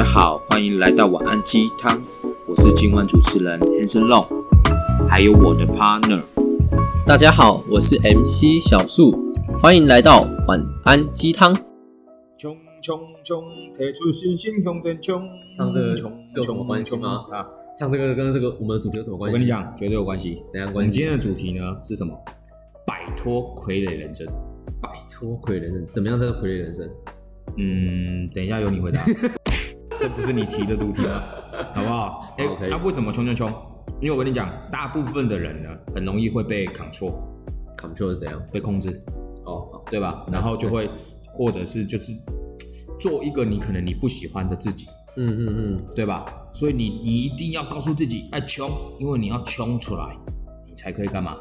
[0.00, 2.02] 家好，欢迎来到晚安鸡汤，
[2.48, 4.26] 我是今晚主持人 Hanson Long，
[5.06, 6.22] 还有我的 partner。
[7.04, 9.30] 大家好，我是 MC 小树，
[9.62, 11.54] 欢迎来到晚安鸡汤。
[12.38, 13.44] 冲冲冲，
[13.74, 15.22] 提出信心向前冲。
[15.54, 15.88] 唱这个
[16.34, 17.46] 有什么关系吗啊，
[17.78, 19.34] 唱这个跟这个我们的主题有什么关系？
[19.34, 20.42] 我跟你，讲，绝对有关系。
[20.50, 20.78] 怎样关系？
[20.78, 22.18] 我们今天的主题呢是什么？
[22.86, 24.26] 摆脱傀儡人生。
[24.80, 26.18] 摆脱傀儡人生，怎么样？
[26.18, 26.88] 这个傀儡人生？
[27.58, 29.04] 嗯，等一下由你回答，
[30.00, 31.22] 这不是你提的主题吗？
[31.76, 32.34] 好不好？
[32.38, 33.52] 哎、好可以那、为什么冲冲冲？
[34.00, 38.40] 因为我跟你讲，大部分的人呢，很容易会被 control，control 是怎样？
[38.50, 38.90] 被控制，
[39.44, 40.24] 哦，好，对吧？
[40.32, 40.88] 然后就会，
[41.30, 42.12] 或者是就是
[42.98, 44.86] 做一个你可能你不喜欢的自己，
[45.18, 46.24] 嗯嗯嗯，对吧？
[46.54, 50.16] 所以你你一定要告诉自己，哎，穷，因为你要穷出来，
[50.66, 51.08] 你才可以？
[51.08, 51.36] 干嘛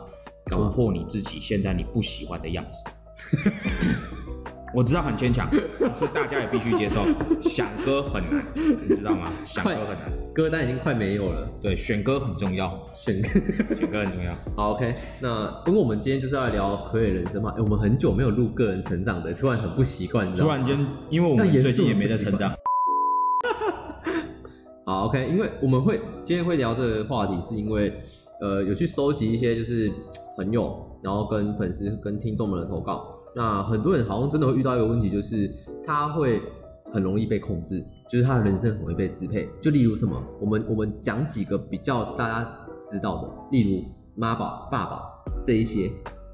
[0.48, 2.84] 突破你自己现在你不喜欢的样子。
[4.74, 7.02] 我知道很牵强， 可是大家也必须接受，
[7.42, 9.32] 想歌很难，你知道吗？
[9.44, 13.30] 想歌很难，歌单已经快没有了，对，选歌很重要，选歌。
[13.76, 14.36] 选歌很重要。
[14.56, 20.78] 好，OK，那因为我们今天就是要聊傀儡人生嘛，哎，我们很久没有录个人成长的，突然很不习惯，突然间，
[21.10, 22.54] 因为我们最近也没在成长，
[24.86, 27.92] 好，OK，因为我们会今天会聊这个话题，是因为
[28.40, 29.92] 呃有去收集一些就是
[30.38, 33.16] 朋友，然后跟粉丝跟听众们的投稿。
[33.36, 35.50] 那很多人好像真的会遇到一个问题，就是
[35.86, 36.42] 他会
[36.92, 39.50] 很容易被控制，就是他的人生很容易被支配。
[39.62, 42.50] 就例如什么，我们我们讲几个比较大家
[42.82, 43.86] 知道的，例如
[44.16, 45.02] 妈宝、爸爸
[45.44, 45.92] 这一些，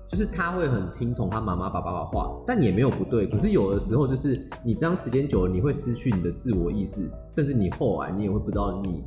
[0.07, 3.27] 就是他会很听从他妈妈、爸爸的话，但也没有不对。
[3.27, 9.03] 可是有的时候，就是你这样时间久了，你会失去你的自我意识，甚至你后来你也会不知道你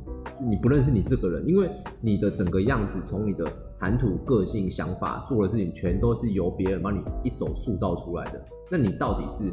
[0.47, 1.69] 你不认识你这个人，因为
[2.01, 8.45] 你的整个样子，从你的谈吐、个性、想法、做的事情，全都是由别人帮你一手塑造出来的。
[8.69, 9.51] 那你到底是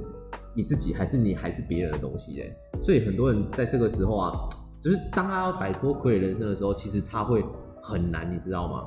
[0.55, 2.57] 你自己，还是你还是别人的东西嘞？
[2.83, 4.33] 所以很多人在这个时候啊，
[4.81, 7.45] 就是当他要摆脱傀儡人生的时候，其实他会
[7.81, 8.85] 很难，你知道吗？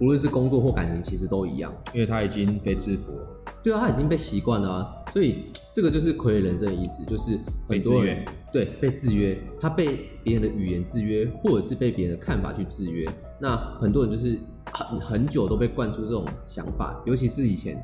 [0.00, 1.72] 无论是工作或感情，其实都一样。
[1.92, 3.26] 因为他已经被制服了，
[3.62, 7.38] 对啊，他已经被习惯了啊，所以这个就是傀儡人生的意思，就是
[7.68, 13.08] 很多人对被制约，他被别人的语言制约，或者是被别人的看法去制约。
[13.38, 14.38] 那很多人就是
[14.72, 17.82] 很很久都被灌输这种想法，尤其是以前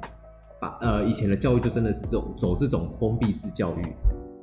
[0.60, 3.94] 把呃以前的教育就真的是这种走这种封闭式教育，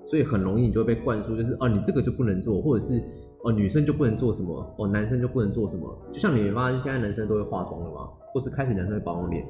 [0.05, 3.03] 所以很容易你就会被灌输，就是哦你这个就不能做，或者是
[3.43, 5.97] 哦女生就不能做什么，哦男生就不能做什么。
[6.11, 8.09] 就像你没发现现在男生都会化妆了吗？
[8.33, 9.45] 或是开始男生会保养脸，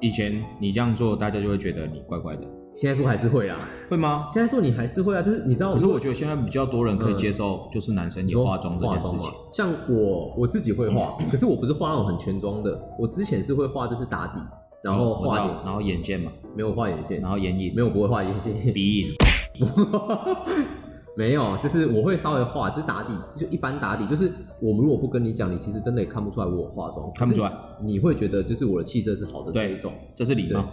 [0.00, 2.42] 以前你这样做，大家就会觉得你怪怪的，
[2.74, 3.58] 现在做还是会啊。
[3.88, 4.26] 会吗？
[4.32, 9.30] 现在做你还是会啊，就是你知道，可是我觉得现在比较多人可以接受，就是男生也化妆这件事情。
[9.52, 14.40] 像我我自己会化，可是我不是化那种很全妆的，我之前是会化就是打底，
[14.82, 19.14] 然后我知道画眼，然后眼线嘛，没有画眼线，然后眼影，没有不会画眼线，鼻影，
[21.16, 24.30] 没有，就是我会稍微化，就是打底，就一般打底，就是
[24.60, 27.52] 我们如果不跟你讲，你其实真的也看不出来我有化妆，看不出来
[27.82, 30.68] 你会觉得就是我的气色是好的这对一种，这是礼貌，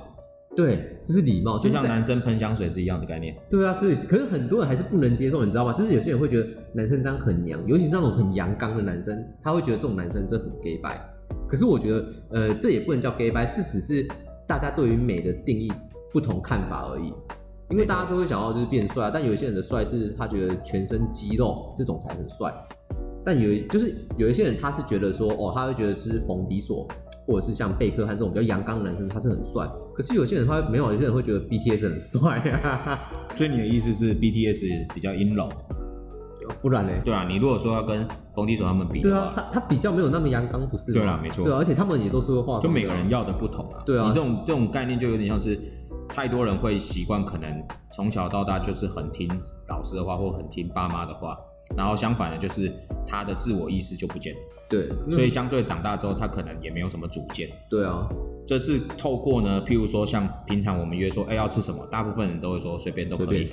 [0.55, 3.35] 对，这是礼貌，就像男生喷香水是一样的概念。
[3.49, 5.73] 对啊，是，可是很多人还是不能接受，你知道吗？
[5.73, 10.99] 就是有些人会觉得男生这样很娘，尤其是那种很阳刚的男生，他会觉得这种男生真的很 gay 白。
[11.47, 14.07] 可是我觉得，呃，这也不能叫 gay 白，这只是
[14.47, 15.71] 大家对于美的定义
[16.11, 17.13] 不同看法而已。
[17.71, 22.53] 因为大家都会想要就是变帅啊，但有一些人的帅是他觉得全身肌肉这种才很帅，
[23.23, 26.85] 但有就是有一些人他是觉得说，哦，他会觉得就是冯迪索
[27.25, 29.69] 或者是像贝克汉这种比较阳刚的男生，他是很帅。
[29.95, 32.99] 可是有些人他没有，有些人会觉得 BTS 很帅啊，
[33.35, 35.47] 所以你的意思是 BTS 比较阴柔，
[36.61, 36.91] 不然呢？
[37.05, 40.99] 对啊，你如果说要跟冯提手他们比对啊，他他比较没有那么阳刚，不是吗？
[40.99, 43.83] 对啦没错对啊，而且他们也都是会化妆啊，就每个人要的不同啊。
[43.85, 45.59] 对啊你这种这种概念就有点像是
[46.09, 47.49] 太多人会习惯，可能
[47.93, 49.29] 从小到大就是很听
[49.69, 51.37] 老师的话，或很听爸妈的话，
[51.77, 52.71] 然后相反的就是
[53.05, 54.39] 他的自我意识就不见了，
[54.69, 57.49] 对，所以相对长大之后，他可能也没有什么主见。
[57.69, 58.09] 对啊，
[58.45, 63.47] 这是透过呢，譬如说像平常我们约说，哎、要吃什么，大部分人都会说随便都可以，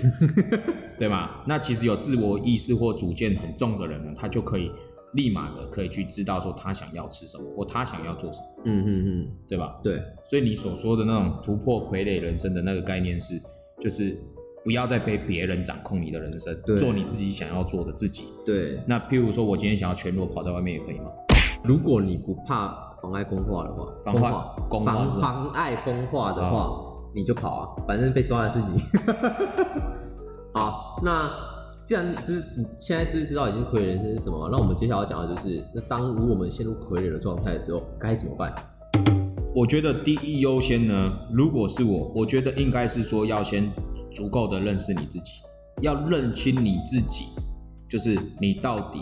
[0.98, 1.43] 对吗？
[1.46, 4.70] 那其实有自我意识或主见很重的人呢，他就可以
[5.14, 9.81] 立马的可以去知道说他想要吃什么，或他想要做什么，嗯嗯嗯，对吧？
[9.82, 13.40] 对，所以你所说的那种突破傀儡人生的那个概念是，
[13.81, 14.16] 就是
[14.69, 18.25] 不要再被别人掌控你的人生，做你自己想要做的自己。
[18.44, 21.06] 对，那譬如说我今天想要全裸跑在外面也可以吗？
[21.65, 24.31] 如果你不怕妨碍风化的话，妨碍
[24.69, 26.69] 公话妨是妨碍风化的话，
[27.15, 28.79] 你就跑啊，反正被抓的是你。
[30.53, 31.31] 好，那
[31.82, 38.53] 既然就是你现在就是知道已经傀儡人生是什么，那我们接下来要讲的就是，那当如果我们陷入傀儡的状态的时候，该怎么办？
[39.58, 43.69] 我觉得第一优先呢，如果是我，我觉得应该是说要先
[44.12, 45.32] 足够的认识你自己。
[45.81, 47.25] 要认清你自己，
[47.88, 49.00] 就是你到底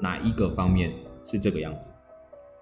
[0.00, 0.92] 哪一个方面
[1.24, 1.90] 是这个样子。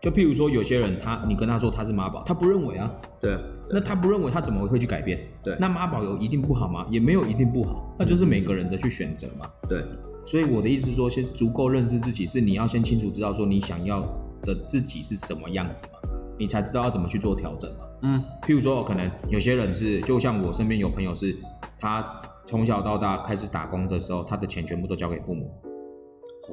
[0.01, 3.39] 就譬如说，有些人他你跟他说他是妈宝，他不认为啊，对，
[3.69, 5.21] 那他不认为他怎么会去改变？
[5.43, 6.87] 对那妈宝有一定不好吗？
[6.91, 9.51] 也没有一定不好，那就是每个人的去选择嘛。
[9.69, 9.85] 对，
[10.25, 14.03] 所以我的意思是说，先足够认识自己，是你要先清楚知道说你想要
[14.45, 15.99] 的自己是什么样子嘛，
[16.39, 17.79] 你才知道要怎么去做调整嘛。
[18.03, 21.37] 嗯，譬如说，可能有些人是，就像我身边有朋友是，
[21.79, 25.51] 他从小到大开始打工的时候，他的钱全部都交给父母，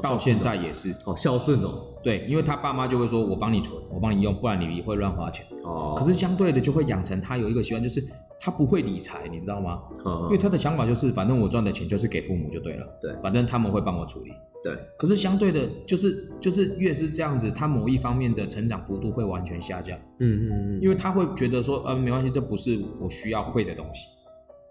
[0.01, 0.93] 到现在也是。
[1.03, 1.87] 好孝顺哦。
[2.01, 5.45] 对，因为他爸妈就会说，我帮你存，我帮你用，不然你会乱花钱。
[5.65, 8.01] 哦，可是相对的就会养成他有一个习惯，就是
[8.43, 9.83] 他不会理财，你知道吗？
[10.03, 14.31] 嗯，因为他的想法就是，反正我赚的钱就是给父母就对了，对反正他们会帮我处理。
[14.63, 24.07] 对，可是相对的，就是就是越是这样子，他某一方面的成长幅度会完全下降，嗯嗯嗯，因为他会觉得说，呃，没关系，这不是我需要会的东西，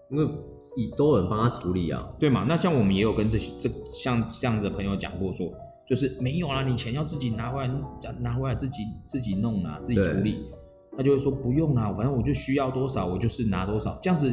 [0.09, 0.25] 因为
[0.75, 2.09] 以都有人帮他处理啊。
[2.19, 2.45] 对嘛？
[2.47, 5.47] 那像我们也有跟这些这像这样子的朋友讲过说，
[5.85, 7.71] 就是没有啦，你钱要自己拿回来，
[8.19, 10.39] 拿回来自己自己弄啊，自己处理。
[10.97, 14.31] 他就会说不用啦，反正我就需要多少，我就是拿多少，这样子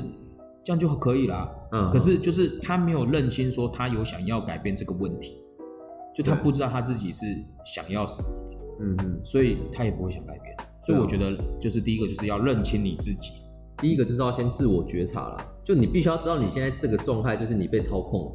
[0.64, 1.50] 这样就可以啦。
[1.72, 5.36] 嗯，可是就是他没有认清说他有想要改变这个问题，
[6.14, 7.26] 就他不知道他自己是
[7.64, 10.56] 想要什么的，嗯嗯，所以他也不会想改变。
[10.80, 13.32] 所以我觉得就是第一个就是要认清你自己，
[13.78, 18.32] 第一个就是要先自我觉察啦，就你必须要知道你现在这个状态就是你被操控，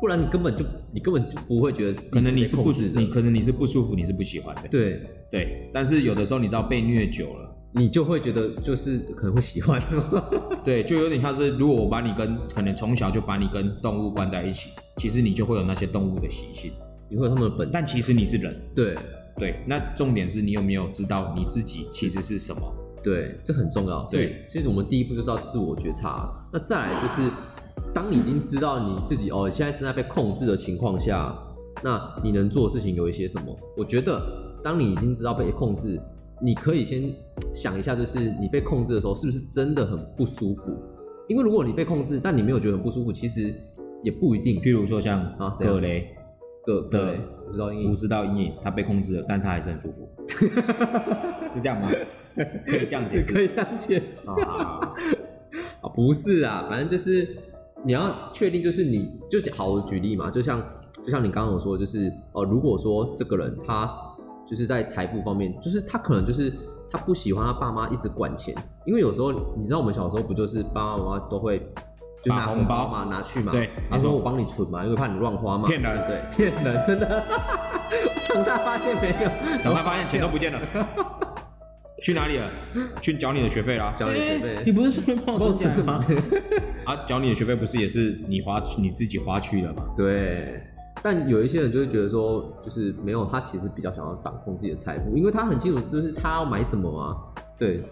[0.00, 5.00] 不然你根本就你根本就不会觉得可能你是不舒，控制的你可能你是不舒服，你是不喜欢的，对，
[5.30, 5.70] 对。
[5.72, 7.45] 但是有的时候你知道被虐久了，
[7.76, 9.80] 你就会觉得就是可能会喜欢。
[10.64, 16.72] 对，就有点像是如果我把你跟可能从小就把你跟动物关在一起，其实你就会有那些动物的习性，
[17.10, 18.56] 你会有他们的本，但其实你是人。
[18.74, 18.96] 对
[19.38, 22.60] 对，那重点是你有没有知道你自己其实是什么？
[23.04, 24.08] 对，这很重要。
[24.08, 27.30] 所以其实我们第一步就是要自我觉察，那再来就是
[27.92, 31.36] 当你已经知道你自己哦现在正在被控制的情况下，
[31.84, 33.54] 那你能做的事情有一些什么？
[33.76, 34.18] 我觉得
[34.64, 36.00] 当你已经知道被控制，
[36.40, 37.12] 你可以先
[37.54, 40.72] 想一下，就是你被控制的时候是不是真的很不舒服？
[41.28, 43.54] 因为如果你被控制，但你没有觉得很不舒服，其实
[44.02, 44.60] 也不一定。
[44.60, 46.14] 譬如说像葛雷
[46.64, 50.08] 的个对，我知道阴影五十道阴影，他被控制了，但他还是很舒服，
[51.50, 51.90] 是这样吗？
[52.66, 54.94] 可以这样解释可以这样解释啊？
[55.80, 57.26] 啊，不是啊，反正就是
[57.84, 60.62] 你要确定，就是你就好，我举例嘛，就像
[61.02, 63.90] 就像你刚刚有说，就是呃，如果说这个人他
[64.46, 66.52] 就是在财富方面，就是他可能就是
[66.90, 68.54] 他不喜欢他爸妈一直管钱，
[68.86, 71.58] 因为有时候你知道我们小时候不就是爸爸妈妈都会
[72.22, 77.24] 就拿把红包嘛拿去嘛，对他说我帮你存嘛，因为怕你乱花嘛，骗人对，骗人，真的，
[78.24, 80.58] 长大发现没有，长大发现钱都不见了，
[82.02, 82.50] 去哪里了？
[83.00, 83.92] 去缴你的学费啦！
[83.98, 86.04] 缴你的学费哎你不是顺便帮我做起来吗？
[86.84, 89.84] 啊，缴你的学费不是也是你花你自己花去了吗？
[89.96, 90.62] 对，
[91.08, 97.16] 但有一些人就会觉得说，就是没有他其实比较想要掌控自己的财富，因为他很清楚就是他要买什么嘛。
[97.56, 97.88] 对，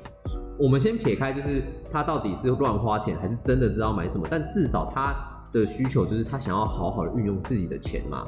[0.58, 5.14] 我们先撇开就是他到底是乱花钱还是真的知道买什么，但至少他
[5.52, 8.26] 的需求就是他想要好好的运用自己的钱嘛。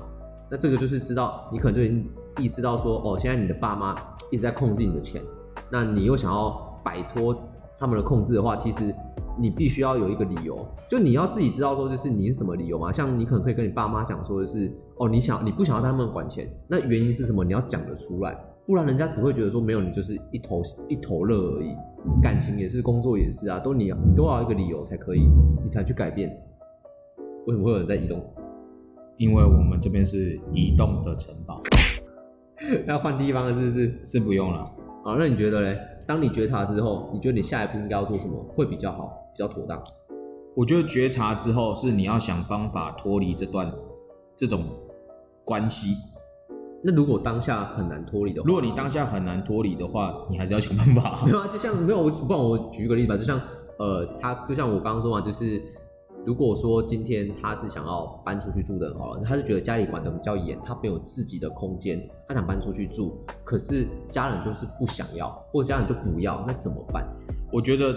[0.48, 3.96] 那这个就是知道你可能就已经意识到说，哦，现在你的爸妈
[4.30, 5.20] 一直在控制你的钱，
[5.68, 7.36] 那你又想要摆脱
[7.76, 8.94] 他们的控制的话，其实
[9.38, 12.90] 你必须要有一个理由，就你要自己知道说，就是你是什么理由嘛。
[12.92, 17.44] 像你可能可以跟你爸妈讲说的是，哦，你想你不想要他们管钱，那原因是什么？
[17.44, 21.74] 你要讲得出来，不然人家只会觉得说没有你就是一头一头热而已。
[22.22, 25.28] 感情也是，工作也是啊，都你你都要一个理由才可以，
[25.62, 26.30] 你才去改变。
[27.46, 28.22] 为什么会有人在移动？
[29.16, 31.58] 因为我们这边是移动的城堡，
[32.86, 34.00] 要换地方了是不是？
[34.04, 34.64] 是不用了。
[35.04, 35.78] 好，那你觉得嘞？
[36.06, 39.82] 当你觉察之后，你觉得你下一步应该要做什么会比较好，比较妥当？
[40.54, 43.70] 我觉得觉察之后是你要想方法脱离这段
[44.34, 44.64] 这种
[45.44, 45.94] 关系。
[46.82, 51.32] 那如果当下很难脱离的话，如果你当下很难脱离的话，你还是要想办法没。
[51.32, 53.38] 有啊，就像没有我，不然我举一个例子吧，就像
[53.78, 55.60] 呃，他就像我刚刚说嘛，就是
[56.24, 67.06] 如果说今天他是想要搬出去住的哦，他是觉得家里管得比较严，他没有自己的空间，他想搬出去住，可是家人就是不想要，或者家人就不要，那怎么办？
[67.52, 67.94] 我觉得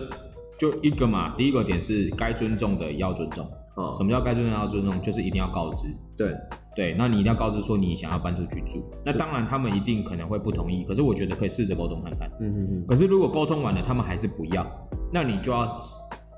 [0.60, 3.50] 就一个嘛，第一个点是该尊重的要尊重。
[3.76, 5.02] 哦、什么叫该尊重要尊重？
[5.02, 5.88] 就是一定要告知。
[6.18, 6.36] 对，
[6.76, 8.84] 对，那你一定要告知说你想要搬出去住。
[9.06, 12.30] 那当然他们一定可能会不同意，可是我觉得可以试着沟通看看。
[12.42, 14.68] 嗯嗯嗯，可是如果沟通完了，他们还是不要，
[15.14, 15.80] 那你就要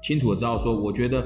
[0.04, 1.26] 清楚的知道说，我觉得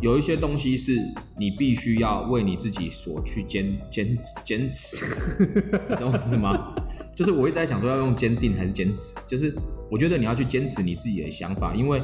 [0.00, 0.92] 有一些东西是
[1.38, 5.06] 你必须要为你自己所去坚坚坚持，
[5.88, 6.74] 你懂我意思吗？
[7.16, 9.54] 就是我一直在想说要用坚定还是坚持，就是
[9.90, 12.02] 我觉得你要去坚持你自己的想法，因为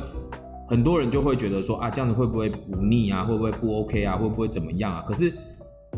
[0.68, 3.24] 很多人就会觉得说啊，这样子会不会不腻啊？
[3.24, 4.16] 会不会不 OK 啊？
[4.16, 5.02] 会不会怎么样啊？
[5.02, 5.34] 可是，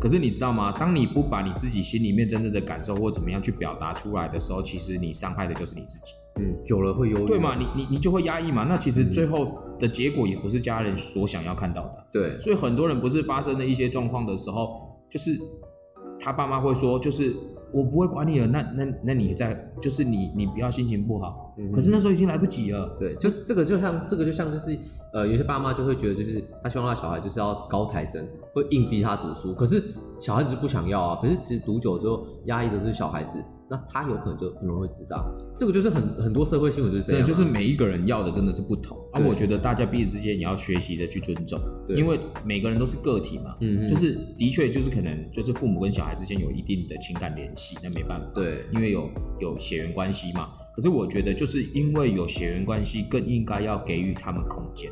[0.01, 0.71] 可是你知道吗？
[0.71, 6.13] 当你不把你自己心里面真正的感受或怎么样去表达出来的时候，其实你伤害的就是你自己。
[6.39, 7.55] 嗯，久了会忧郁，对嘛？
[7.55, 8.65] 你你你就会压抑嘛。
[8.67, 9.47] 那其实最后
[9.77, 12.07] 的结果也不是家人所想要看到的。
[12.11, 15.31] 对，所以很多人不是发生了一些状况的时候，就是
[16.19, 17.31] 他爸妈会说，就是
[17.71, 18.47] 我不会管你了。
[18.47, 21.53] 那那那你在，就是你你不要心情不好。
[21.57, 22.89] 嗯可是那时候已经来不及了。
[22.97, 24.75] 对，就是这个就像这个就像就是
[25.13, 29.83] 呃，有些爸妈就会觉得就是他希望他小孩就是要高材生，会硬逼他读书，可是
[30.19, 31.19] 小孩子就不想要啊。
[31.21, 33.37] 可是其实读久之后，压抑的是小孩子，
[33.69, 35.23] 那他有可能就很容易会自杀。
[35.57, 38.97] 这个就是很很多社会新闻就是这，样啊、就是每一个人要的真的是不同。
[39.11, 43.55] 啊，我觉得大家彼此之间也要学习着去尊重，对因为每个人都是个体嘛。
[43.61, 48.31] 嗯嗯就是的确就是可能就是父母跟小孩之间有一定的情感联系，那没办法。
[48.33, 50.49] 对因为有有血缘关系嘛。
[50.75, 54.91] 可是我觉得就是因为有血缘关系，更应该要给予他们空间，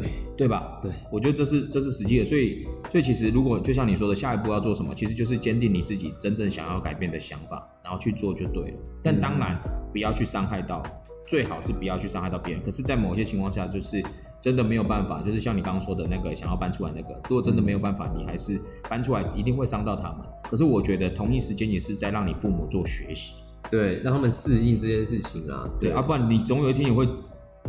[0.00, 0.78] 对对吧？
[0.80, 2.24] 对，我觉得这是这是实际的。
[2.24, 8.78] 所以所以其实如果就像你说的，下一步要做什么，其实就是坚定你自己真正想要改变的想法，然后去做就对了。
[9.02, 9.60] 但当然
[9.92, 10.82] 不要去伤害到，
[11.26, 12.62] 最好是不要去伤害到别人。
[12.62, 14.02] 可是，在某些情况下，就是
[14.40, 18.58] 真的没有办法，就是像你刚刚说的那个想要搬出来那个，如果真的没有办法，你还是
[18.88, 20.20] 搬出来，一定会伤到他们。
[20.50, 23.34] 可是我觉得同一时间也是在让你父母做学习。
[23.70, 25.68] 对，让他们适应这件事情啊。
[25.78, 27.06] 对，啊，不然你总有一天也会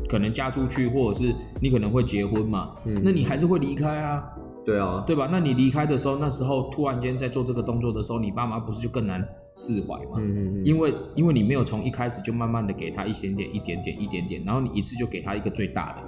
[0.09, 4.23] 可能嫁出去，或者是你可能会结婚嘛，嗯那你还是会离开啊，
[4.65, 5.27] 对啊，对吧？
[5.31, 10.17] 那你离开的时候，那时候突然间在做这个动作的时候，你爸妈不是就更难释怀吗？
[10.17, 16.03] 嗯嗯嗯，因为因为你没有从一开始就慢慢的给他一点点、一点点、一点点，然后你一次就给他一个最大的，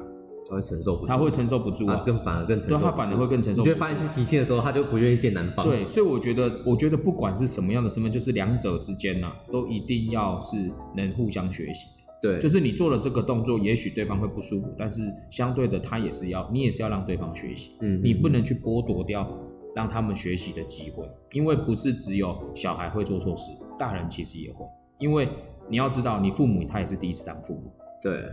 [0.49, 2.03] 他会承受不住，他会承受不住他啊。
[2.05, 3.69] 更反而更承受，不住，他反而会更承受不住。
[3.69, 5.65] 你就会发现去提亲的时候，他就不愿意见男方。
[5.65, 11.87] 对，所以我觉得，我觉得不管是什么样的身份，就是两者之间呐、都一定要是能互相学习。
[12.25, 19.29] 对，就是你做了这个动作，也许对方会不舒服，但是相对的，他也是要，你也是要让对方学习，嗯，你不能去剥夺掉
[19.75, 24.65] 让他们学习的机会，因为不是只有小孩会做错事，大人其实也会，
[24.97, 25.29] 因为
[25.69, 28.23] 你要知道，你父母他也是第一次当父母，对，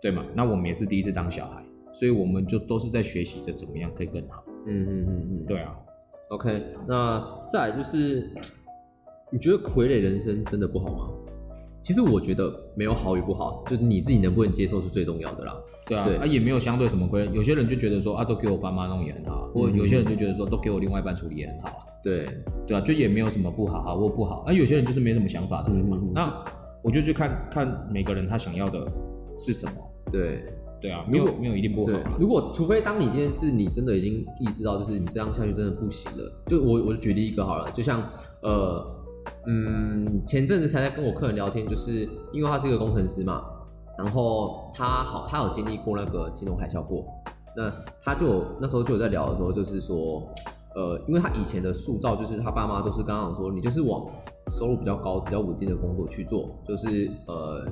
[0.00, 0.24] 对嘛？
[0.34, 4.42] 那我们也是第一次当小孩，所以我们就都是在学习着怎么样可以更好。
[4.64, 5.76] 嗯嗯嗯嗯，对啊
[6.30, 8.30] ，OK，那再来就是，
[9.30, 11.12] 你觉得傀儡人生真的不好吗？
[11.82, 15.56] 其实我觉得没有好与不好，就是你自己能不能接受是最重要的啦。
[15.84, 21.76] 对啊，对啊也没有相对什么规，有些人就觉得说啊，都给我爸妈弄也很好，或嗯有些人就觉得说都给我另外一半处理也很好。
[22.02, 22.28] 对，
[22.66, 25.96] 对啊，就也没有什么不好好或不好，啊、有些人就是没什么想法的人嘛。
[26.00, 26.44] 嗯嗯嗯那
[26.82, 28.86] 我就去看看每个人他想要的
[29.36, 29.72] 是什么。
[30.10, 30.44] 对，
[30.80, 32.16] 对啊，没有没有一定不好啊。。
[32.18, 38.08] 如果除非当你今天是你真的已经意识到，就是你这样下去真的不行了，就我我就举例一个好了，就像
[38.42, 38.84] 呃
[39.46, 43.42] 嗯，前阵子才在跟我客人聊天，就是因为他是一个工程师嘛，
[43.98, 47.04] 然后他好他有经历过那个金融海啸过，
[47.56, 47.72] 那
[48.02, 50.22] 他就那时候就有在聊的时候，就是说
[50.74, 54.06] 呃，因为他以前的塑造就是他爸妈都是刚刚说，你就是往
[54.50, 57.66] 收入比较高、比较稳定的工作去做，就是呃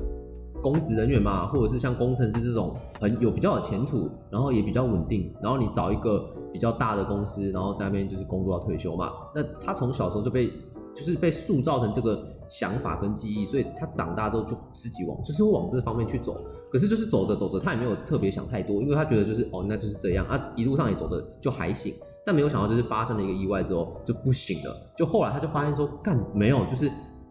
[0.60, 9.12] 公职人员嘛，或者是像工程师这种很有比较有前途，然后也比较稳定，然后你找一个比较大的公司，然后在那边就是工作到退休嘛。
[9.34, 10.52] 那他从小时候就被
[11.00, 16.36] 就是被塑造成这个想法跟记忆，所以他长大之后就自己往就是会往这方面去走。
[16.70, 21.92] 可是就是走着走着，他也没有特别想太多，因为他觉得就是哦，那就是这样啊，一路上也走的就还行。
[22.24, 24.76] 但没有想到，就是发生了一个意外之后就不行了。
[24.96, 26.88] 就后来他就发现说，干没有，就是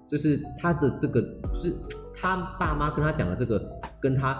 [0.09, 1.21] 就是他的这个，
[1.53, 1.73] 就是
[2.19, 3.61] 他爸妈跟他讲的这个，
[4.01, 4.35] 跟他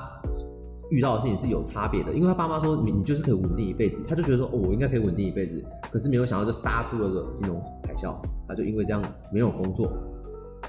[0.90, 2.12] 遇到的事情是有差别的。
[2.12, 5.64] 因为他爸妈说你你就是可以稳定一辈子，他就觉得说哦，我应该可以稳定一辈子。
[5.92, 7.64] 可是没有想到就杀出了个金融
[8.48, 9.02] 他就因为这样
[9.32, 9.92] 没有工作。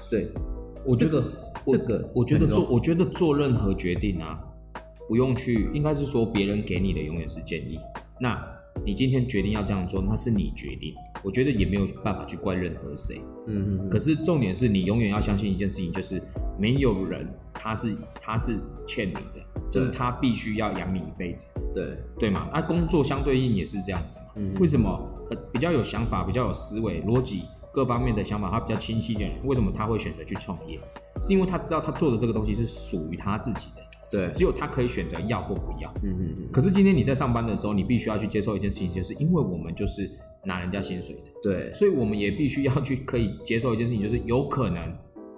[0.09, 0.31] 对，
[0.85, 1.23] 我觉得
[1.67, 4.39] 这个我觉得做我觉得做任何决定啊，
[5.07, 7.79] 不用去，应该是说别人给你的永远是建议。
[8.19, 8.35] 那
[8.85, 13.21] 你今天决定要这样做，那是你决定，我觉得也没有办法去怪任何谁。
[13.47, 16.21] 嗯嗯嗯，可是重点是你永远要相信一件事情，就是
[16.59, 22.47] 没有人他是他是欠你的，就是他必须要养你一辈子，对，对吗？
[22.51, 24.25] 啊，工作相对应也是这样子嘛。
[24.35, 24.89] 嗯为什么
[25.29, 30.79] 呃比较有想法、比较有思维、逻辑各方面的想法，他比较清晰的人，为什么他会选择去创业？
[31.19, 35.89] 是因为他知道他做的这个东西是属于他自己的，对，只有他可以选择要或不要。
[36.03, 40.09] 嗯嗯嗯，可是今天你在上班的时候，你必须要去接受一件事情，就是因为我们就是
[40.43, 41.73] 拿人家薪水的，对。
[41.73, 44.93] 所以我们也必须要去可以接受一件事情，就是有可能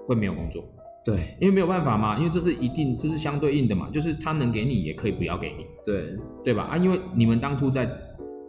[0.08, 0.64] 会没有工作，
[1.06, 1.36] 对。
[1.40, 6.18] 因为没有办法嘛，因为这是一定，这是相对应的嘛，就是他能给你，也可以不要给你，对。
[6.44, 6.64] 对吧？
[6.64, 7.88] 啊，因为你们当初在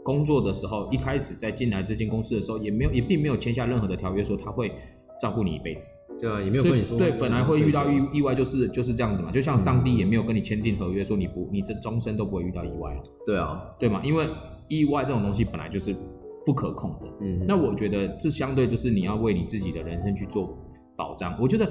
[0.02, 4.72] 工作的时候，一开始在进来这间公司的时候，也没有，也并没有签下任何的条约说他会
[5.20, 5.88] 照顾你一辈子，
[6.20, 9.30] 对啊，也没有跟你说对，本来会遇到意意意外，就是就是这样子嘛。
[9.30, 14.00] 就像上帝也没有跟你签订合约，说你不你这终身都不会遇到意外啊，对啊，对嘛？
[14.04, 14.26] 因为
[14.68, 15.94] 意外这种东西本来就是
[16.46, 17.12] 不可控的。
[17.20, 20.56] 嗯，那我觉得这相对就是你要为你自己的人生去做
[20.96, 21.36] 保障。
[21.40, 21.70] 我觉得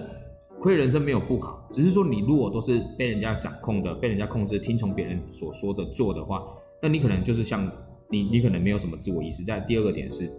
[0.60, 6.42] 亏人生没有不好，只是说你如果都是被人家掌控的、被人家控制、听从别人所说的做的话，
[6.82, 7.70] 那你可能就是像
[8.10, 9.44] 你，你可能没有什么自我意识。
[9.44, 10.30] 在第二个点是，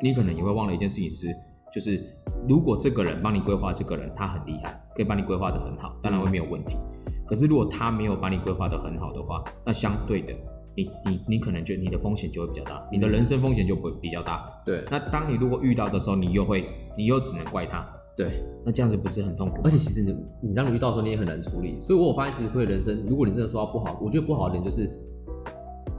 [0.00, 1.28] 你可能也会忘了一件事情是，
[1.72, 2.00] 就是
[2.48, 6.76] 如果这个人帮你规划，这个人他很厉害，可以帮你规划的很好，当然会没有问题。
[7.26, 10.34] 可是如果他没有把你规划的很好的话，那相对的，
[10.74, 14.50] 你你你可能就你的风险就会比较大，你的人生风险就会比较大。
[14.64, 17.86] 对那当你如果遇到的时候，你又会，你又只能怪他，
[18.16, 19.60] 对，那这样子不是很痛苦？
[19.62, 21.80] 而且其实你你当你遇到的时候，你也很难处理。
[21.80, 24.90] 所以我有发现，其实会人生，如果你真的说他不好，我觉得不好的点就是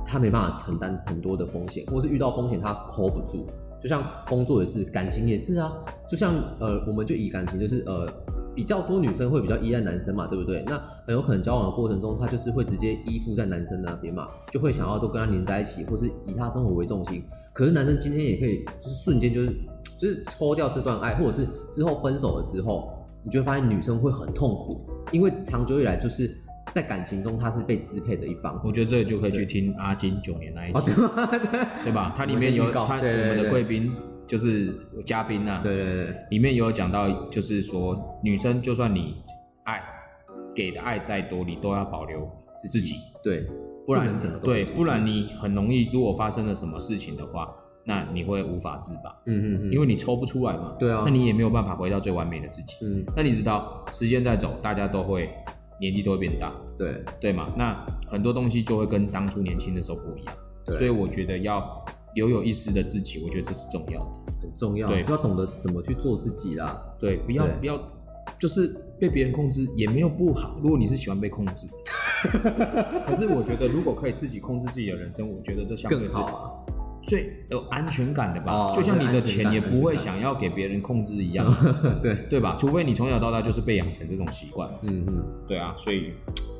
[0.03, 3.47] 他没办法承担很多的风险，或是遇到风险他 hold 不住。
[3.81, 5.73] 就像工作也是，感情也是啊。
[6.09, 8.07] 就像呃，我们就以感情就是呃，
[8.53, 10.63] 比较多女生会比较依赖男生嘛，对不对？
[10.67, 17.23] 那很有可能交往的过程中，她就是会直接依附在男生那边嘛，就会想要都跟他黏在一起，或是以他生活为重心。
[17.53, 19.53] 可是男生今天也可以，就是瞬间就是
[19.99, 22.91] 就是抽掉这段爱，或者是之后分手了之后，
[23.23, 26.33] 你就会发现女生会很痛苦，因为长久以来就是
[26.71, 28.59] 在感情中她是被支配的一方。
[28.63, 30.91] 我觉得这个就可以去听阿金九年那一哦，集，
[31.83, 31.91] 对？
[31.91, 32.13] 吧？
[32.15, 33.91] 它里面有他我们的对贵宾
[34.27, 34.73] 就是
[35.05, 39.15] 嘉宾呐、对对对，里面有讲到，就是说女生就算你
[39.65, 39.81] 爱
[40.55, 43.45] 给的爱再多，你都要保留自己，对，
[43.85, 50.75] 不然不能整个对，不然你很容易，如果发生了什么事情的话，那你会无法自拔，嗯嗯嗯，因为你抽不出来嘛。
[50.79, 52.75] 对啊那你也没有办法回到最完美的自己。
[52.85, 55.29] 嗯那你知道，时间在走，大家都会
[55.81, 57.51] 年纪都会变大，对对嘛？
[57.57, 60.33] 那很多东西就会跟当初年轻的时候不一样。
[60.67, 61.83] 所以我觉得要
[62.13, 64.11] 留有一丝的自己，我觉得这是重要的。
[64.41, 66.79] 很重要，对就要懂得怎么去做自己啦。
[66.99, 67.81] 对，不要不要，
[68.39, 68.67] 就是
[68.99, 70.59] 被别人控制也没有不好。
[70.61, 71.67] 如果你是喜欢被控制，
[73.07, 76.60] 可是我觉得如果可以自己控制自己的人生，我觉得这相对是更好啊！
[77.03, 78.51] 最有安全感的吧。
[78.53, 81.45] 哦就像你的钱也不会想要给别人控制一样，
[82.01, 82.55] 对，对吧？
[82.59, 84.69] 除非你从小到大就是被养成这种习惯。
[84.83, 86.13] 嗯嗯，对啊，所以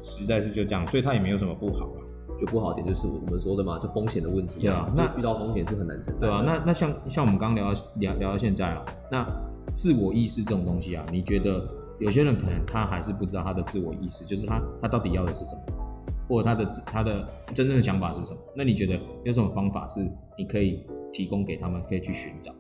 [0.04, 2.02] 实在是就这样，所以他也没有什么不好了。
[2.40, 6.22] 就不好点就是我们说的嘛，就风险的问题对啊那遇到风险是很难承担。
[6.22, 9.28] 对啊，那那像像我们刚刚聊到聊聊到现在啊，那
[9.76, 11.64] 自我意识这种东西啊，你觉得
[12.00, 15.62] 有些人可能他还是不知道他的自我意识，就是他他到底要的是什么，
[16.32, 18.40] 或者他的他的真正的想法是什么？
[18.56, 20.00] 那你觉得有什么方法是
[20.38, 20.80] 你可以
[21.12, 22.54] 提供给他们，可以去寻找？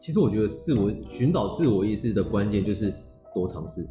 [0.00, 2.90] 其实我觉得自我寻找自我意识的关键就是
[3.34, 3.86] 多尝试，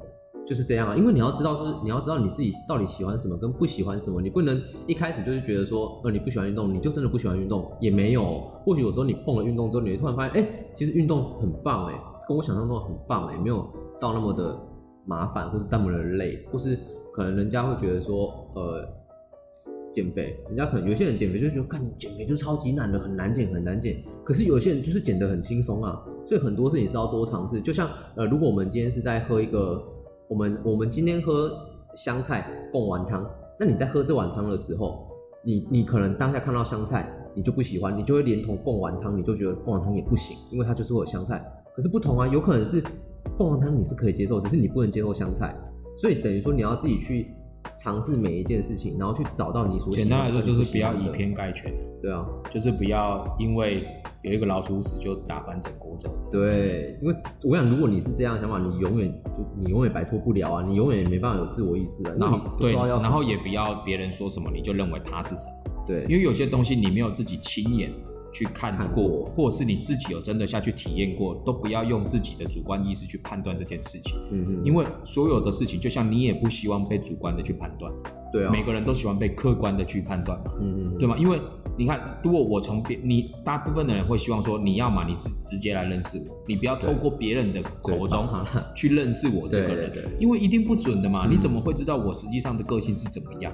[0.47, 0.97] 就是这样啊。
[0.97, 8.41] 因为你要知道，就是你要知道你自己到底喜欢什么跟不喜欢什么，你不能一开始就是觉得说，呃，你不喜欢运动，你就真的不喜欢运动，也没有。
[8.65, 11.93] 或许有时候你碰了运动之后，你会突然发现，哎、其实运动很棒哎、
[12.27, 13.69] 跟我想象中很棒哎、没有
[13.99, 14.57] 到那么的
[15.05, 16.79] 麻烦，或是那么的累，或是
[17.13, 18.87] 可能人家会觉得说，呃，
[19.97, 23.97] 减肥，人家可能有些人减肥就觉得，看减肥就超级难的，很难减，很难减。
[24.23, 27.59] 可是有些人就是减得很轻松啊，所以很多事情是要多尝试。
[27.59, 29.83] 就像呃，如果我们今天是在喝一个，
[30.27, 31.51] 我们我们今天喝
[31.95, 33.27] 香菜贡丸汤，
[33.59, 35.07] 那你在喝这碗汤的时候，
[35.43, 41.43] 你你可能当下看到香菜，你就不喜欢，你就会连同贡丸汤，你就觉得贡丸汤也不行，因为它就是会有香菜。
[41.75, 42.83] 可是不同啊，有可能是
[43.35, 45.57] 贡丸汤你是可以接受，只是你不能接受香菜，
[45.97, 47.31] 所以等于说你要自己去
[47.75, 53.85] 尝试每一件事情，然后去找到你所喜欢简单来说，就是不要以偏概全，对啊，就是不要因为
[54.21, 56.09] 有一个老鼠屎就打翻整锅粥。
[56.31, 65.85] 对，因为我想，如果你是这样的想法，你永远就你永远摆脱不了啊，你永远也没办法有自我意识啊，因然后对，然后也不要别人说什么你就认为他是什么。
[65.85, 67.89] 对，因为有些东西你没有自己亲眼
[68.31, 77.91] 去看看过，过或者是你自己有真的下去体验过，都不要用自己的主观意识去判断这件事情，嗯嗯，因为所有的事情，就像你也不希望被主观的去判断，
[78.31, 81.15] 对啊，每个人都喜欢被客观的去判断嘛，嗯嗯对吗？
[81.17, 81.39] 因为
[81.77, 88.27] 你看，如果我从别你大部分的人会希望说，你要嘛你直直接来认识我，你不要透过别人的口中
[88.75, 90.17] 去认识我这个人，对对对。
[90.19, 91.31] 因为一定不准的嘛，嗯。
[91.31, 93.53] 你怎么会知道我实际上的个性是怎么样？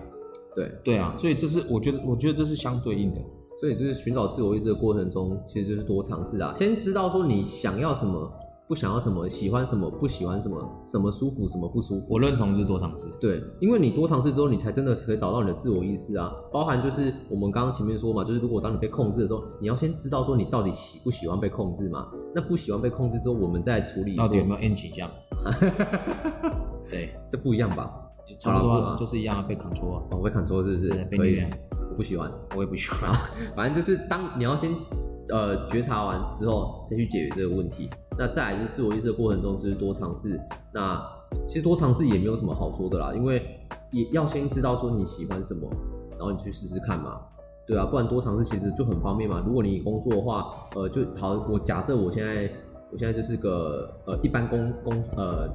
[0.56, 3.22] 对，对啊，所以这是我觉得，我觉得这是相对应的。
[3.64, 8.30] 所以就是寻找自我意识的过程中，其实就是多尝试啊，先知道说你想要什么，
[8.68, 12.20] 不想要什么，喜欢什么，不喜欢什么，什么舒服，什么不舒服我。
[12.20, 13.08] 认同是多尝试。
[13.22, 16.30] 对，因为你多尝试之后，你才真的可以找到你的自我意识啊。
[16.52, 22.10] 包含就是我们刚刚前面说嘛，就是如果当你被控制的时候，你要先知道说你到底喜不喜欢被控制嘛。
[22.36, 25.10] 那不喜欢被控制之后，我们再处理到底有没有 N 倾向？
[26.90, 28.03] 对，这不一样吧？
[28.40, 30.90] 差不多就是一样啊，被 control 啊，哦，我被砍错是不是？
[31.06, 31.50] 被可以虐，
[31.90, 32.32] 我不喜欢。
[32.56, 33.12] 我也不喜欢。
[33.56, 34.72] 反正就是当你要先
[35.32, 37.90] 呃觉察完之后，再去解决这个问题。
[38.18, 40.40] 那再来就是自我意识的过程中，就是多尝试。
[40.74, 41.02] 那
[41.48, 43.60] 其实多尝试也没有什么好说的啦，因为
[43.92, 45.68] 也要先知道说你喜欢什么，
[46.12, 47.20] 然后你去试试看嘛。
[47.66, 49.42] 对啊，不然多尝试其实就很方便嘛。
[49.46, 52.52] 如果你工作的话，呃，就好，我假设我现在
[52.92, 55.50] 我现在就是个呃一般工工呃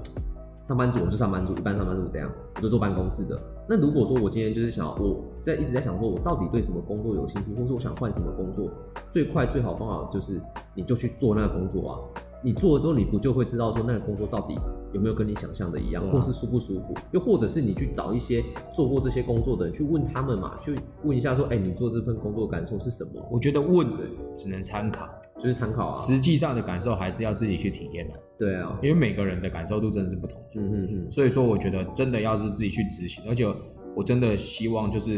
[0.62, 3.40] 上班族，我是上班族，一般上班族这样，我就坐办公室的。
[3.68, 8.70] 那如果说我今天就是想我在一直在想说，我到底对什么工作有兴趣，或是我想换什么工作，
[9.10, 10.40] 最快最好方法就是
[10.74, 11.98] 你就去做那个工作啊。
[12.40, 14.56] 你做了之后，你不就会知道说那个工作到底
[14.92, 16.94] 有没有跟你想象的一样，或是舒不舒服？
[17.10, 18.42] 又或者是你去找一些
[18.72, 23.20] 做过这些工作的人去问他们嘛，去问一下说，哎，你做这份工作感受是什么？
[23.30, 23.88] 我觉得问
[24.36, 25.90] 只能参考，就是参考啊。
[25.90, 28.14] 实际上的感受还是要自己去体验的。
[28.36, 30.42] 对啊，因为每个人的感受度真的是不同。
[30.56, 31.10] 嗯嗯嗯。
[31.10, 33.46] 所以说，我觉得真的要是自己去执行，而且
[33.94, 35.14] 我真的希望就是，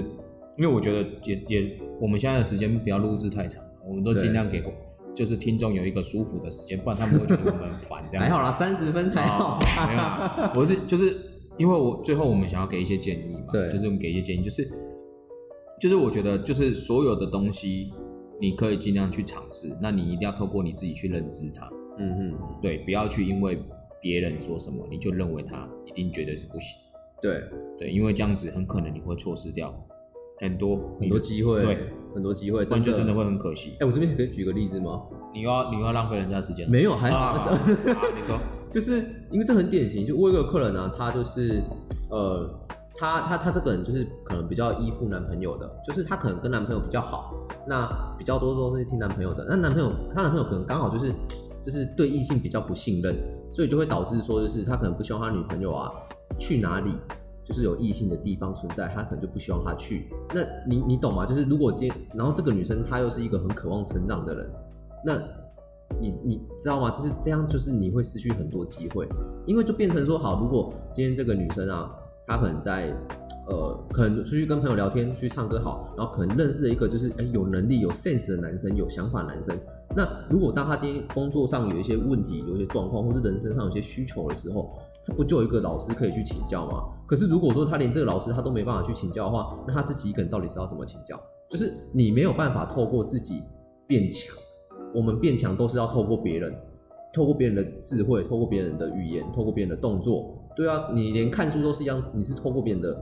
[0.57, 4.63] 因为我觉得也也我们现在的时间不要录制太长，我们都尽量给。
[5.13, 8.03] 就是听众有一个舒服的时间，不然他们会觉得我们烦。
[8.09, 9.59] 这样还好啦，三十分还好。
[9.89, 11.17] 没有，我是就是
[11.59, 14.71] 因为我最后我们想要给一些建议嘛，对，就是我们给一些建议，就是
[15.81, 17.93] 就是我觉得就是所有的东西
[18.41, 21.69] 你可以尽量去尝试，那你一定要透过你自己去认知它。
[21.99, 23.63] 嗯嗯，对，不要去因为
[24.01, 26.79] 别人说什么你就认为他一定绝对是不行。
[27.21, 27.43] 对
[27.79, 29.75] 对，因为这样子很可能你会错失掉
[30.41, 31.61] 很多很多机会。
[31.63, 31.79] 对。
[32.13, 33.77] 很多机会，这样就真的会很可惜。
[33.79, 35.01] 哎，我这边可以举个例子吗？
[35.33, 36.69] 你要你要浪费人家时间？
[36.69, 37.57] 没有，还好。
[38.17, 38.37] 你说，
[38.69, 38.97] 就是
[39.31, 40.05] 因为这很典型。
[40.05, 41.63] 就我有个客人呢，他就是
[42.11, 42.53] 呃，
[43.01, 47.33] 他他他这个人就是可能比较依附男朋友的，就是他可能跟男朋友比较好，
[47.67, 49.47] 那比较多都是听男朋友的。
[49.49, 51.11] 那男朋友他男朋友可能刚好就是
[51.63, 53.17] 就是对异性比较不信任，
[53.55, 55.91] 所以就会导致说就是他可能不希望他女朋友啊
[56.39, 56.93] 去哪里。
[57.43, 60.09] 就是有异性的地方存在，他可能就不希望他去。
[60.33, 61.27] 那你你懂吗？
[61.27, 64.49] 就是如果今然后这个女生她又是一个很渴望成长的人，
[65.05, 65.17] 那
[65.99, 66.91] 你你知道吗？
[66.91, 69.09] 就是这样，就是你会失去很多机会，
[69.47, 71.91] 因为就变成说，好，如果今天这个女生啊，
[72.31, 72.95] 他可能在
[73.49, 79.59] 呃，可能出去跟朋友聊天，去唱歌好，然后可能认识了一个就是哎有能力有 sense 的男生，有想法男生。
[79.97, 86.85] 那如果当他今天工作上有一些问题、有一些状况，或是人生上有些需求的时候，他不就有一个老师可以去请教吗？
[87.09, 91.21] 可是如果说他连这个老师他都没办法去请教的话，那他自己一个人到底是要怎么请教？
[91.49, 93.43] 就是你没有办法透过自己
[93.89, 94.33] 变强，
[94.95, 96.55] 我们变强都是要透过别人，
[97.13, 100.37] 透过别人的智慧，透过别人的语言，透过别人的动作。
[100.61, 102.95] 对啊，你连看书都是一样，你是透过别人的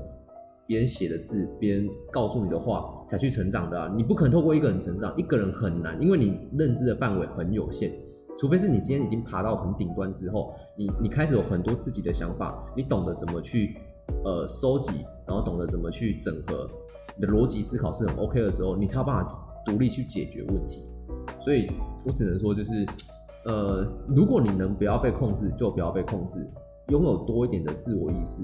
[0.65, 3.93] 别人写的字，别人告诉你的话才去成长的啊！
[3.97, 7.93] 你不可能透过一个人成长，一个人很难，因为你认知的范围很有限。
[8.39, 13.77] 除非是你今天已经爬到很顶端之后，你你开始有很多自己的想法，你懂得怎么去
[14.25, 14.93] 呃收集，
[15.27, 16.71] 然后懂得怎么去整合，
[17.17, 19.29] 你的逻辑思考是很 OK 的时候，你才有办法
[19.67, 20.87] 独立去解决问题。
[21.41, 21.69] 所以
[22.05, 22.87] 我只能说，就是
[23.47, 26.49] 呃，如果你能不要被控制，就不要被控制，
[26.89, 28.43] 拥有多一点的自我意识，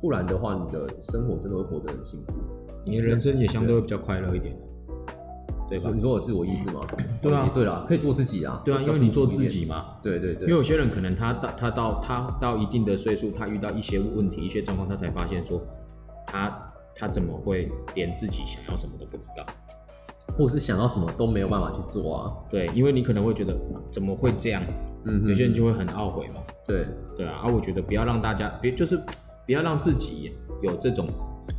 [0.00, 2.34] 不然的话，你的生活真的会活得很辛苦，
[2.84, 4.56] 你的人生也相对会比较快乐一点。
[5.70, 5.90] 对吧？
[5.94, 6.80] 你说有自我意识吗？
[7.20, 8.62] 对啊，对了，可以做自己啊。
[8.64, 9.98] 对啊，因为你做自己嘛。
[10.02, 10.44] 对对对。
[10.44, 15.60] 因为有些人可能他到他到他到一定的岁数，他遇到一些问题、一些状况，他才发现说，
[16.26, 19.44] 他他怎么会连自己想要什么都不知道，
[20.38, 22.32] 或是想要什么都没有办法去做啊？
[22.48, 23.54] 对，因为你可能会觉得
[23.90, 24.86] 怎么会这样子？
[25.04, 26.40] 嗯，有些人就会很懊悔嘛。
[26.66, 28.96] 对对啊，而我觉得不要让大家别就是
[29.44, 31.06] 不要让自己有这种。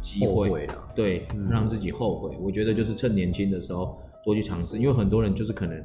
[0.02, 2.38] 机会了，对，让自己后悔。
[2.40, 5.84] 我觉得就是趁年轻的时候多去尝试，因为很多人就是可能，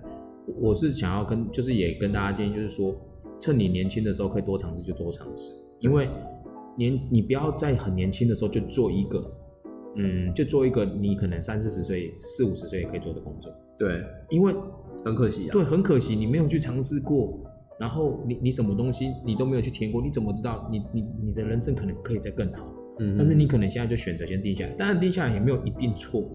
[0.60, 2.94] 我是想要跟，就是也跟大家建议，就是说，
[3.40, 6.06] 趁你年轻的时候可以多尝试就多尝试，因为
[6.76, 9.22] 年你不要在很年轻的时候就做一个，
[9.96, 13.52] 嗯，就做一个你可能三四十岁、四五十岁也可以做的工作。
[13.78, 14.54] 对，因为
[15.04, 15.52] 很可惜啊。
[15.52, 17.40] 对，很可惜你没有去尝试过，
[17.78, 22.72] 然后你你什么东西你都没有去体验过，你怎么知道你你你的人生可能可以再更好？
[23.00, 26.30] 嗯，但是你可能现在就选择先定下来，当然定下来也没有一定错，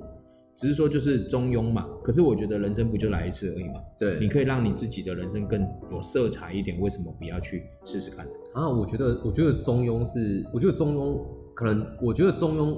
[0.54, 1.88] 只是说就是中庸嘛。
[2.04, 3.76] 可是我觉得人生不就来一次而已嘛？
[3.98, 8.28] 对，你可以让你自己的人生更有色彩一点，为什么不要去试试看？
[8.54, 12.78] 啊，我觉得，我觉得中庸是，我觉得中庸可能，我觉得中庸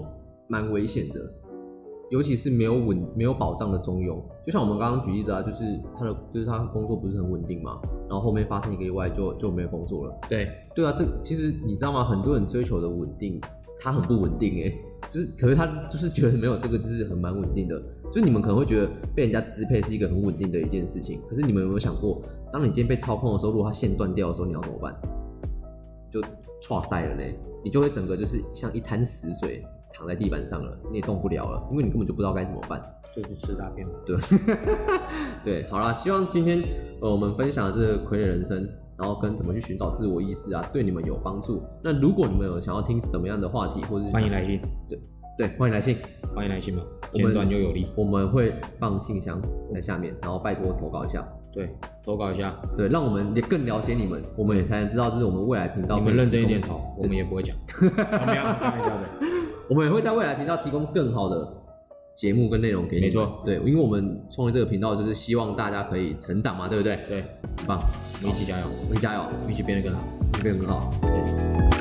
[0.52, 1.34] 蛮危险的，
[2.10, 4.22] 尤其是没有稳、没有保障的中庸。
[4.46, 5.64] 就像我们刚刚举例子啊，就是
[5.98, 10.14] 他的，就是他工作不是很稳定嘛，然后后面发生一个意外，就就没有工作了。
[10.30, 12.04] 对，对啊，这其实你知道吗？
[12.04, 13.40] 很多人追求的稳定。
[13.84, 14.72] 他很不稳定哎，
[15.10, 17.82] 就是，可是他就是觉得没有这个，就是很蛮稳定的。
[18.12, 24.96] 就你们可能会觉得被人家支配是一个很稳定的一件事情，可是你们有没有想过，当你今天被操控的时候，如果它线断掉的时候，你要怎么办？
[26.12, 26.22] 就
[26.62, 32.82] 错赛了嘞，你就会整个就是像一滩死水，躺在地板上了，你也动不了了，因为你根本就不知道该怎么办。
[33.14, 33.94] 就去吃大便嘛。
[34.06, 34.16] 对，
[35.44, 36.64] 对，好啦，希望今天
[37.02, 38.66] 呃我们分享的这个傀儡人生，
[38.98, 41.62] 然后跟怎么去寻找自我意识啊，对你们有帮助。
[41.84, 44.62] 那如果你们有想要听什么样的话题，或者是欢迎来信，
[45.38, 45.98] 对，欢迎来信，
[46.34, 47.88] 欢迎来信嘛，简短又有力。
[47.98, 49.42] 我们会放信箱
[49.74, 51.70] 在下面，然后拜托投稿一下，对，
[52.06, 57.54] 投稿一下，对，让我们也更了解你们，我们也才能知道这是我们未来频道你们认真一点投，我们也不会讲。
[57.98, 59.51] 啊 没有，开玩笑的。
[59.72, 61.48] 我们也会在未来频道提供更好的
[62.14, 63.08] 节目跟内容给你们。
[63.08, 67.00] 没错对，因为我们创立这个频道就是希望大家可以成长嘛，对不对？
[67.08, 67.22] 对，
[67.60, 67.80] 很棒，
[68.22, 70.06] 我们一起加油，我们一起加油，一起变得更好。
[70.34, 70.92] 会变得更好。
[71.04, 71.81] 对。